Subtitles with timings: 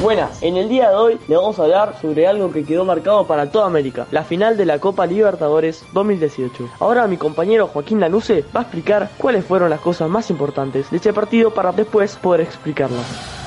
[0.00, 3.26] Buenas, en el día de hoy le vamos a hablar sobre algo que quedó marcado
[3.26, 6.68] para toda América, la final de la Copa Libertadores 2018.
[6.80, 10.96] Ahora mi compañero Joaquín Lanusse va a explicar cuáles fueron las cosas más importantes de
[10.96, 13.43] ese partido para después poder explicarlas.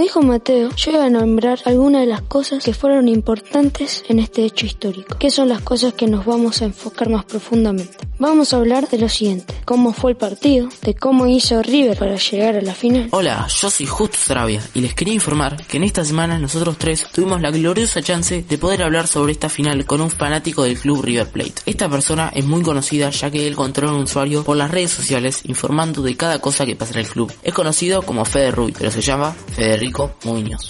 [0.00, 4.18] Como dijo Mateo, yo voy a nombrar algunas de las cosas que fueron importantes en
[4.18, 7.98] este hecho histórico, que son las cosas que nos vamos a enfocar más profundamente.
[8.18, 12.16] Vamos a hablar de lo siguiente, cómo fue el partido, de cómo hizo River para
[12.16, 13.08] llegar a la final.
[13.12, 17.06] Hola, yo soy Justo Stravia y les quería informar que en esta semana nosotros tres
[17.12, 21.02] tuvimos la gloriosa chance de poder hablar sobre esta final con un fanático del club
[21.02, 21.62] River Plate.
[21.66, 25.42] Esta persona es muy conocida ya que él controla un usuario por las redes sociales
[25.44, 27.30] informando de cada cosa que pasa en el club.
[27.42, 29.89] Es conocido como Fede pero se llama Federico
[30.24, 30.68] Muñoz.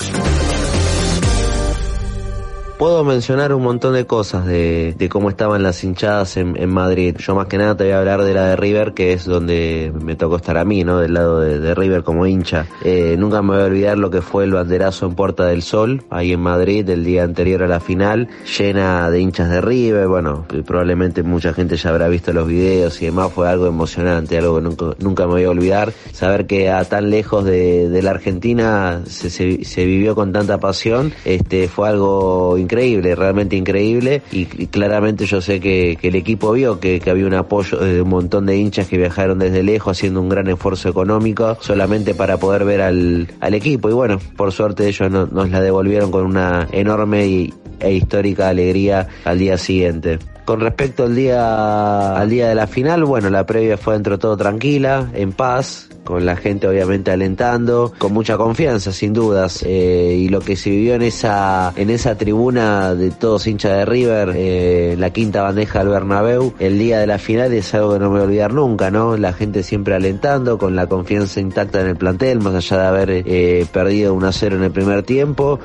[2.81, 7.15] Puedo mencionar un montón de cosas de, de cómo estaban las hinchadas en, en, Madrid.
[7.19, 9.93] Yo más que nada te voy a hablar de la de River, que es donde
[10.03, 10.99] me tocó estar a mí, ¿no?
[10.99, 12.69] Del lado de, de River como hincha.
[12.83, 16.05] Eh, nunca me voy a olvidar lo que fue el banderazo en Puerta del Sol,
[16.09, 20.09] ahí en Madrid, el día anterior a la final, llena de hinchas de River.
[20.09, 23.31] Bueno, probablemente mucha gente ya habrá visto los videos y demás.
[23.31, 25.93] Fue algo emocionante, algo que nunca, nunca me voy a olvidar.
[26.13, 31.13] Saber que a tan lejos de, de la Argentina se, se, vivió con tanta pasión,
[31.27, 36.79] este, fue algo increíble increíble, realmente increíble y, claramente yo sé que, el equipo vio
[36.79, 40.29] que, había un apoyo de un montón de hinchas que viajaron desde lejos haciendo un
[40.29, 45.11] gran esfuerzo económico solamente para poder ver al, al equipo y bueno, por suerte ellos
[45.11, 50.19] no, nos la devolvieron con una enorme e histórica alegría al día siguiente.
[50.51, 54.21] Con respecto al día, al día de la final, bueno, la previa fue dentro de
[54.21, 60.17] todo tranquila, en paz, con la gente obviamente alentando, con mucha confianza sin dudas eh,
[60.19, 64.33] y lo que se vivió en esa en esa tribuna de todos hinchas de River,
[64.35, 68.07] eh, la quinta bandeja del Bernabéu, el día de la final es algo que no
[68.07, 69.17] me voy a olvidar nunca, ¿no?
[69.17, 73.11] La gente siempre alentando, con la confianza intacta en el plantel, más allá de haber
[73.11, 75.61] eh, perdido 1 a 0 en el primer tiempo,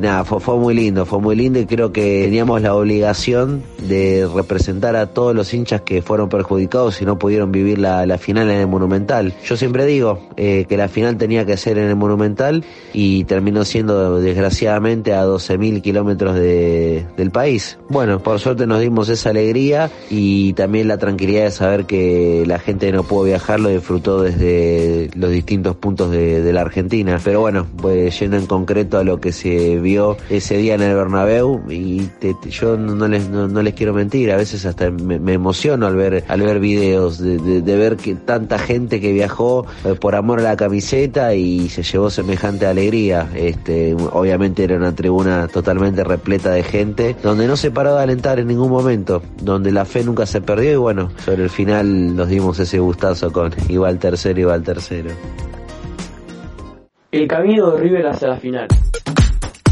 [0.00, 3.97] nada, fue, fue muy lindo, fue muy lindo y creo que teníamos la obligación de
[4.34, 8.60] representar a todos los hinchas que fueron perjudicados y no pudieron vivir la, final en
[8.60, 9.34] el Monumental.
[9.44, 13.64] Yo siempre digo eh, que la final tenía que ser en el Monumental y terminó
[13.64, 17.78] siendo desgraciadamente a 12.000 kilómetros de, del país.
[17.88, 22.58] Bueno, por suerte nos dimos esa alegría y también la tranquilidad de saber que la
[22.58, 27.20] gente no pudo viajar lo disfrutó desde los distintos puntos de, la Argentina.
[27.22, 30.94] Pero bueno, pues yendo en concreto a lo que se vio ese día en el
[30.94, 32.08] Bernabéu y
[32.48, 36.42] yo no les, no, les quiero mentir, a veces hasta me, emociono al ver, al
[36.42, 40.42] ver videos de, de, de ver que tanta gente que viajó eh, por amor a
[40.42, 43.28] la camiseta y se llevó semejante alegría.
[43.34, 48.38] Este, obviamente era una tribuna totalmente repleta de gente, donde no se paró de alentar
[48.38, 52.28] en ningún momento, donde la fe nunca se perdió y bueno, sobre el final nos
[52.28, 55.10] dimos ese gustazo con igual tercero, igual tercero.
[57.10, 58.68] El camino de River hacia la final.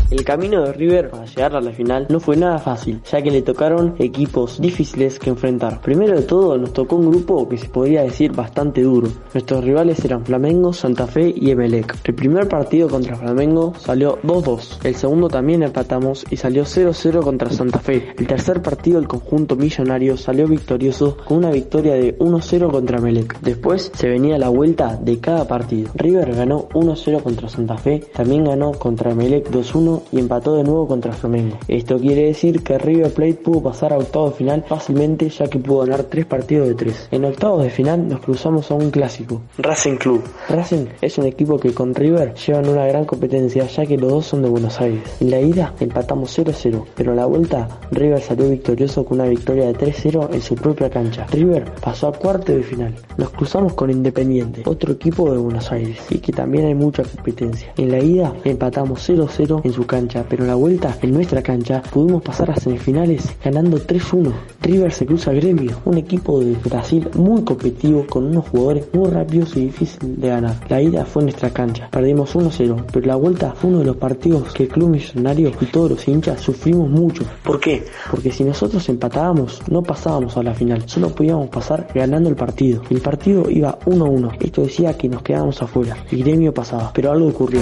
[0.09, 3.31] El camino de River para llegar a la final no fue nada fácil, ya que
[3.33, 5.81] le tocaron equipos difíciles que enfrentar.
[5.81, 9.09] Primero de todo, nos tocó un grupo que se podría decir bastante duro.
[9.34, 11.97] Nuestros rivales eran Flamengo, Santa Fe y Emelec.
[12.05, 14.78] El primer partido contra Flamengo salió 2-2.
[14.84, 18.15] El segundo también empatamos y salió 0-0 contra Santa Fe.
[18.16, 23.41] El tercer partido, el conjunto millonario salió victorioso con una victoria de 1-0 contra Emelec.
[23.41, 25.91] Después se venía la vuelta de cada partido.
[25.95, 30.87] River ganó 1-0 contra Santa Fe, también ganó contra Emelec 2-1 y empató de nuevo
[30.87, 31.59] contra Flamengo.
[31.69, 35.59] Esto quiere decir que River Plate pudo pasar a octavos de final fácilmente ya que
[35.59, 37.09] pudo ganar tres partidos de tres.
[37.10, 40.22] En octavos de final nos cruzamos a un clásico, Racing Club.
[40.48, 44.27] Racing es un equipo que con River llevan una gran competencia ya que los dos
[44.27, 45.03] son de Buenos Aires.
[45.21, 49.66] En la ida empatamos 0-0, pero en la vuelta River salió victorioso con una victoria
[49.66, 51.27] de 3-0 en su propia cancha.
[51.31, 52.95] River pasó a cuarto de final.
[53.16, 57.72] Nos cruzamos con Independiente, otro equipo de Buenos Aires, y que también hay mucha competencia.
[57.77, 62.22] En la ida empatamos 0-0 en su cancha, pero la vuelta, en nuestra cancha, pudimos
[62.22, 64.33] pasar a semifinales ganando 3-1.
[64.62, 69.56] River se cruza Gremio, un equipo de Brasil muy competitivo con unos jugadores muy rápidos
[69.56, 70.56] y difícil de ganar.
[70.68, 73.97] La ida fue en nuestra cancha, perdimos 1-0, pero la vuelta fue uno de los
[73.97, 77.24] partidos que el club millonario y todos los hinchas sufrimos mucho.
[77.44, 77.84] ¿Por qué?
[78.10, 82.82] Porque si nosotros empatábamos, no pasábamos a la final, solo podíamos pasar ganando el partido.
[82.91, 87.28] El partido iba 1-1, esto decía que nos quedábamos afuera, y Gremio pasaba, pero algo
[87.28, 87.60] ocurrió.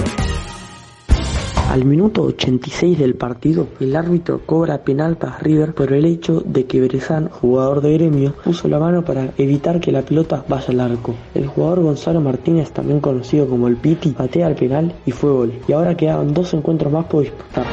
[1.69, 6.65] Al minuto 86 del partido, el árbitro cobra penal para River por el hecho de
[6.65, 10.79] que Brezán, jugador de gremio, puso la mano para evitar que la pelota vaya al
[10.79, 11.15] arco.
[11.33, 15.53] El jugador Gonzalo Martínez, también conocido como el Piti, patea el penal y fue gol.
[15.67, 17.65] Y ahora quedaban dos encuentros más por disputar.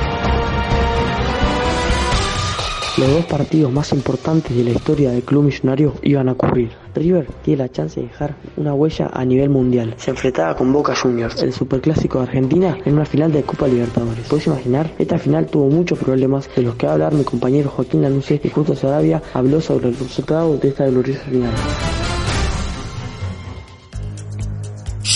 [2.98, 6.72] Los dos partidos más importantes de la historia del club millonario iban a ocurrir.
[6.94, 9.94] River tiene la chance de dejar una huella a nivel mundial.
[9.96, 14.28] Se enfrentaba con Boca Juniors, el superclásico de Argentina, en una final de Copa Libertadores.
[14.28, 14.90] ¿Puedes imaginar?
[14.98, 18.38] Esta final tuvo muchos problemas de los que va a hablar mi compañero Joaquín Lanusse
[18.44, 21.50] y justo Sarabia habló sobre el resultado de esta gloriosa final.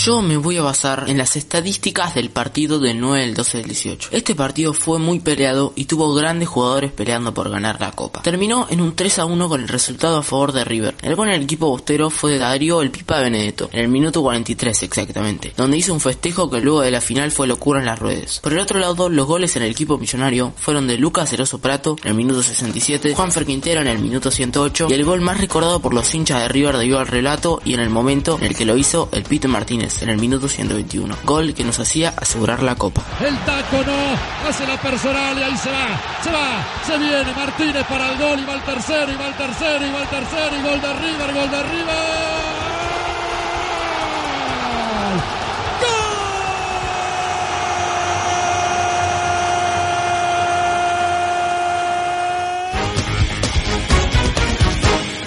[0.07, 3.67] Yo me voy a basar en las estadísticas del partido del 9 del 12 del
[3.67, 4.09] 18.
[4.13, 8.21] Este partido fue muy peleado y tuvo grandes jugadores peleando por ganar la copa.
[8.21, 10.95] Terminó en un 3 a 1 con el resultado a favor de River.
[11.01, 14.21] El gol en el equipo bostero fue de Darío el Pipa Benedetto, en el minuto
[14.21, 17.99] 43 exactamente, donde hizo un festejo que luego de la final fue locura en las
[17.99, 18.39] redes.
[18.39, 21.97] Por el otro lado, los goles en el equipo millonario fueron de Lucas Ceroso Prato
[22.03, 25.81] en el minuto 67, Juan Quintero en el minuto 108 y el gol más recordado
[25.81, 28.63] por los hinchas de River debido al relato y en el momento en el que
[28.63, 31.15] lo hizo el Pito Martínez en el minuto 121.
[31.23, 33.03] Gol que nos hacía asegurar la copa.
[33.19, 37.85] El taco no, hace la personal y ahí se va, se va, se viene Martínez
[37.87, 40.57] para el gol y va el tercero y va el tercero y va el tercero
[40.57, 42.56] y gol de River, gol de River.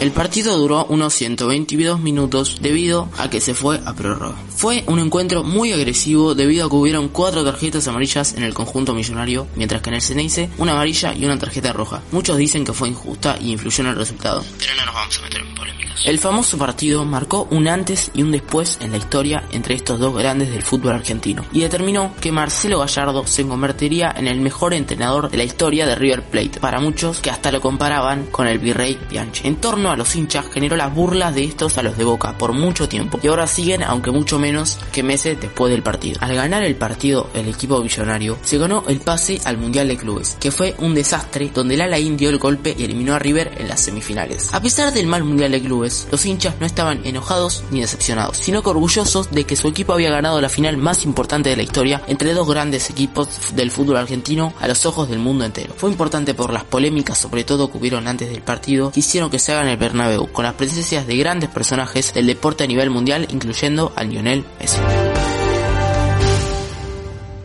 [0.00, 4.34] El partido duró unos 122 minutos debido a que se fue a prórroga.
[4.56, 8.94] Fue un encuentro muy agresivo debido a que hubieron cuatro tarjetas amarillas en el conjunto
[8.94, 12.00] millonario, mientras que en el Ceneice una amarilla y una tarjeta roja.
[12.12, 15.22] Muchos dicen que fue injusta y influyó en el resultado, pero no nos vamos a
[15.22, 15.80] meter en polémicas.
[16.06, 20.16] El famoso partido marcó un antes y un después en la historia entre estos dos
[20.16, 25.30] grandes del fútbol argentino y determinó que Marcelo Gallardo se convertiría en el mejor entrenador
[25.30, 28.98] de la historia de River Plate, para muchos que hasta lo comparaban con el virrey
[29.10, 29.46] Bianchi.
[29.46, 32.52] En torno a los hinchas generó las burlas de estos a los de Boca por
[32.52, 36.18] mucho tiempo y ahora siguen aunque mucho menos que meses después del partido.
[36.20, 40.36] Al ganar el partido el equipo millonario se ganó el pase al Mundial de Clubes,
[40.40, 43.68] que fue un desastre donde el Alain dio el golpe y eliminó a River en
[43.68, 44.52] las semifinales.
[44.52, 48.62] A pesar del mal Mundial de Clubes, los hinchas no estaban enojados ni decepcionados, sino
[48.62, 52.02] que orgullosos de que su equipo había ganado la final más importante de la historia
[52.06, 55.74] entre dos grandes equipos del fútbol argentino a los ojos del mundo entero.
[55.76, 59.38] Fue importante por las polémicas, sobre todo que hubieron antes del partido, que hicieron que
[59.38, 62.90] se haga en el Bernabéu, con las presencias de grandes personajes del deporte a nivel
[62.90, 64.78] mundial, incluyendo al Lionel Messi.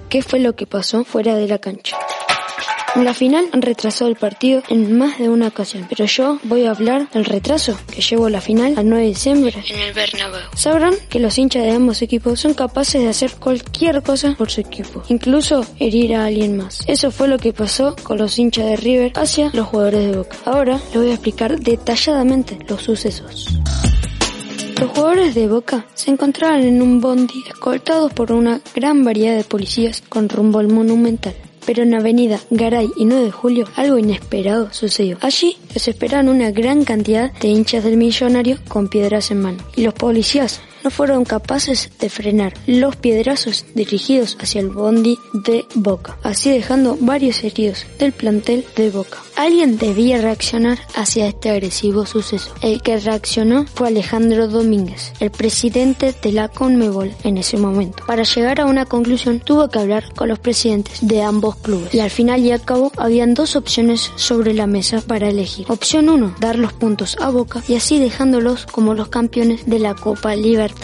[0.09, 1.97] ¿Qué fue lo que pasó fuera de la cancha?
[2.95, 7.09] La final retrasó el partido en más de una ocasión, pero yo voy a hablar
[7.11, 10.41] del retraso que llevó la final al 9 de diciembre en el Bernabéu.
[10.55, 14.61] Sabrán que los hinchas de ambos equipos son capaces de hacer cualquier cosa por su
[14.61, 16.83] equipo, incluso herir a alguien más.
[16.87, 20.37] Eso fue lo que pasó con los hinchas de River hacia los jugadores de Boca.
[20.45, 23.59] Ahora les voy a explicar detalladamente los sucesos.
[24.79, 29.43] Los jugadores de Boca se encontraban en un bondi escoltados por una gran variedad de
[29.43, 31.35] policías con rumbo al Monumental.
[31.65, 35.17] Pero en Avenida Garay y 9 de Julio algo inesperado sucedió.
[35.21, 39.63] Allí los esperaban una gran cantidad de hinchas del millonario con piedras en mano.
[39.75, 45.65] Y los policías no fueron capaces de frenar los piedrazos dirigidos hacia el bondi de
[45.73, 49.17] Boca, así dejando varios heridos del plantel de Boca.
[49.35, 52.53] Alguien debía reaccionar hacia este agresivo suceso.
[52.61, 58.03] El que reaccionó fue Alejandro Domínguez, el presidente de la Conmebol en ese momento.
[58.05, 61.99] Para llegar a una conclusión tuvo que hablar con los presidentes de ambos clubes y
[61.99, 65.65] al final y al cabo habían dos opciones sobre la mesa para elegir.
[65.67, 69.95] Opción 1, dar los puntos a Boca y así dejándolos como los campeones de la
[69.95, 70.74] Copa Libertadores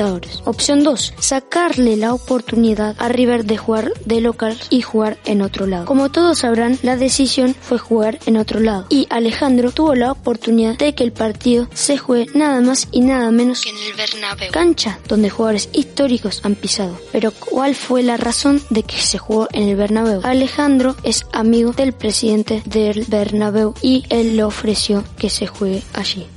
[0.45, 1.13] Opción 2.
[1.19, 5.86] Sacarle la oportunidad a River de jugar de local y jugar en otro lado.
[5.86, 8.86] Como todos sabrán, la decisión fue jugar en otro lado.
[8.89, 13.29] Y Alejandro tuvo la oportunidad de que el partido se juegue nada más y nada
[13.31, 14.51] menos que en el Bernabéu.
[14.51, 17.00] Cancha donde jugadores históricos han pisado.
[17.12, 20.21] Pero ¿cuál fue la razón de que se jugó en el Bernabéu?
[20.24, 26.27] Alejandro es amigo del presidente del Bernabéu y él le ofreció que se juegue allí.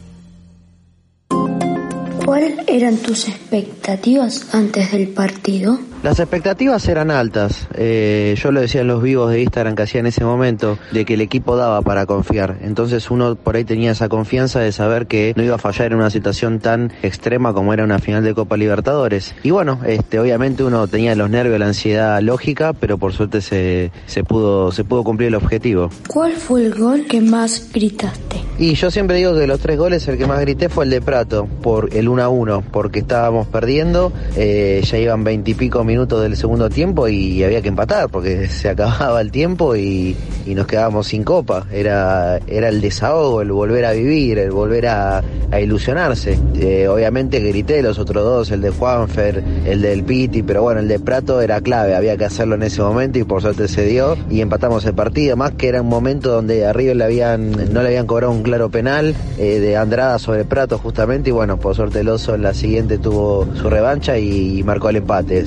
[2.25, 5.78] ¿Cuáles eran tus expectativas antes del partido?
[6.04, 7.66] Las expectativas eran altas.
[7.73, 11.06] Eh, yo lo decía en los vivos de Instagram que hacía en ese momento, de
[11.06, 12.58] que el equipo daba para confiar.
[12.61, 15.94] Entonces uno por ahí tenía esa confianza de saber que no iba a fallar en
[15.96, 19.34] una situación tan extrema como era una final de Copa Libertadores.
[19.42, 23.90] Y bueno, este, obviamente uno tenía los nervios, la ansiedad lógica, pero por suerte se,
[24.04, 25.88] se pudo, se pudo cumplir el objetivo.
[26.06, 28.42] ¿Cuál fue el gol que más gritaste?
[28.58, 30.90] Y yo siempre digo que de los tres goles el que más grité fue el
[30.90, 35.94] de Prato, por el 1 a 1, porque estábamos perdiendo, eh, ya iban veintipico minutos
[35.95, 40.67] del segundo tiempo y había que empatar, porque se acababa el tiempo y, y nos
[40.67, 41.67] quedábamos sin copa.
[41.73, 46.39] Era, era el desahogo, el volver a vivir, el volver a, a ilusionarse.
[46.57, 50.89] Eh, obviamente grité los otros dos, el de Juanfer, el del Piti, pero bueno, el
[50.89, 54.17] de Prato era clave, había que hacerlo en ese momento y por suerte se dio
[54.29, 57.89] y empatamos el partido, más que era un momento donde arriba le habían, no le
[57.89, 62.01] habían cobrado un claro penal eh, de Andrada sobre Prato justamente y bueno, por suerte
[62.01, 65.45] el oso en la siguiente tuvo su revancha y, marcó el empate.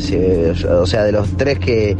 [0.70, 1.96] O sea, de los tres que,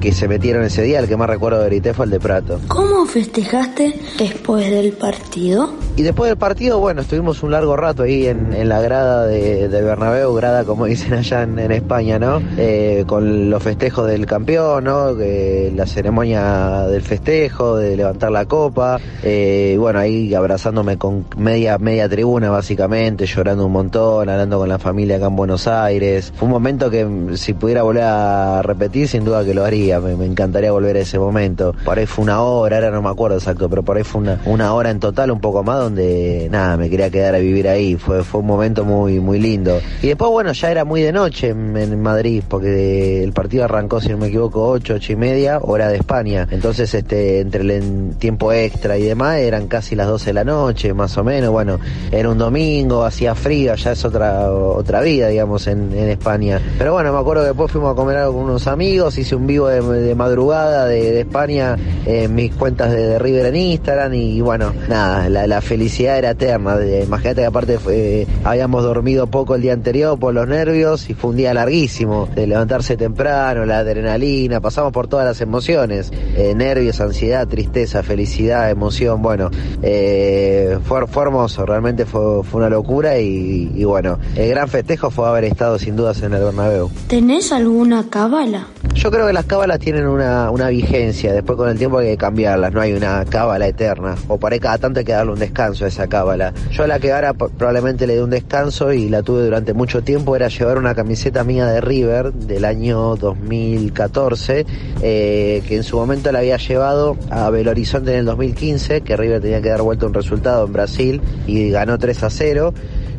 [0.00, 2.60] que, se metieron ese día, el que más recuerdo de Grité fue el de Prato.
[2.68, 5.72] ¿Cómo festejaste después del partido?
[5.96, 9.68] Y después del partido, bueno, estuvimos un largo rato ahí en, en la grada de,
[9.68, 12.42] de, Bernabéu, grada como dicen allá en, España, ¿no?
[12.56, 15.12] Eh, con los festejos del campeón, ¿no?
[15.12, 22.08] La ceremonia del festejo, de levantar la copa, eh, bueno, ahí abrazándome con media, media
[22.08, 26.32] tribuna básicamente, llorando un montón, hablando con la familia acá en Buenos Aires.
[26.34, 30.00] Fue un momento que mm, si pudiera volver a repetir, sin duda que lo haría,
[30.00, 31.72] me, me encantaría volver a ese momento.
[31.84, 34.40] Por ahí fue una hora, ahora no me acuerdo exacto, pero por ahí fue una,
[34.44, 37.96] una hora en total, un poco más, donde nada, me quería quedar a vivir ahí.
[37.96, 39.80] Fue, fue un momento muy, muy lindo.
[40.02, 44.08] Y después, bueno, ya era muy de noche en, Madrid, porque el partido arrancó, si
[44.10, 46.46] no me equivoco, ocho, ocho y media, hora de España.
[46.50, 50.92] Entonces, este, entre el tiempo extra y demás, eran casi las 12 de la noche,
[50.92, 51.50] más o menos.
[51.50, 51.78] Bueno,
[52.10, 56.60] era un domingo, hacía frío, ya es otra, otra vida, digamos, en, España.
[56.78, 59.46] Pero bueno, me acuerdo que después fuimos a comer algo con unos amigos, hice un
[59.46, 64.40] vivo de, madrugada de, de, España en mis cuentas de, de, River en Instagram y
[64.40, 66.78] bueno, nada, la, la felicidad era eterna.
[67.02, 71.30] Imagínate que aparte fue, habíamos dormido poco el día anterior por los nervios y fue
[71.30, 77.00] un día larguísimo, de levantarse temprano, la adrenalina, pasamos por todas las emociones, eh, nervios,
[77.00, 79.50] ansiedad, tristeza, felicidad, emoción, bueno,
[79.82, 85.26] eh, fue, fue, hermoso, realmente fue, una locura y, y, bueno, el gran festejo fue
[85.26, 86.88] haber estado sin dudas en el Bernabéu.
[87.08, 88.68] ¿Tenés alguna cábala?
[89.04, 92.72] Yo creo que las cábalas tienen una, vigencia, después con el tiempo hay que cambiarlas,
[92.72, 95.84] no hay una cábala eterna, o por ahí cada tanto hay que darle un descanso
[95.84, 96.54] a esa cábala.
[96.70, 100.02] Yo a la que ahora probablemente le di un descanso y la tuve durante mucho
[100.02, 104.64] tiempo era llevar una camiseta mía de River del año 2014,
[105.02, 109.18] eh, que en su momento la había llevado a Belo Horizonte en el 2015, que
[109.18, 112.74] River tenía que dar vuelta un resultado en Brasil y ganó 3 a 0.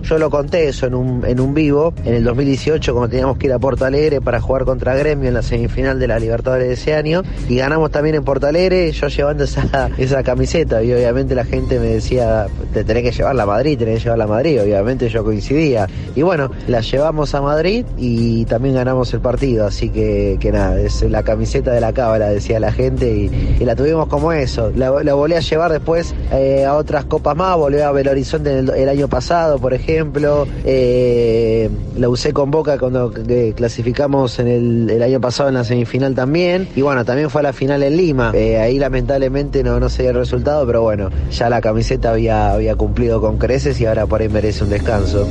[0.08, 3.48] Yo lo conté eso en un, en un vivo, en el 2018, como teníamos que
[3.48, 6.74] ir a Porto Alegre para jugar contra Gremio en la semifinal de la Libertadores de
[6.76, 11.34] ese año, y ganamos también en Porto Alegre, yo llevando esa, esa camiseta, y obviamente
[11.34, 14.62] la gente me decía, te tenés que llevarla a Madrid, tenés que llevarla a Madrid,
[14.62, 15.88] obviamente yo coincidía.
[16.16, 20.80] Y bueno, la llevamos a Madrid y también ganamos el partido, así que, que nada,
[20.80, 24.72] es la camiseta de la cábala, decía la gente, y, la tuvimos como eso.
[24.76, 28.60] La, la, volví a llevar después eh, a otras copas más, volví a Belo Horizonte
[28.60, 33.12] el año pasado, por ejemplo, ejemplo, eh, la usé con Boca cuando
[33.56, 36.68] clasificamos en el, el, año pasado en la semifinal también.
[36.76, 38.32] Y bueno, también fue a la final en Lima.
[38.34, 42.54] Eh, ahí lamentablemente no, no se dio el resultado, pero bueno, ya la camiseta había,
[42.54, 45.28] había cumplido con creces y ahora por ahí merece un descanso.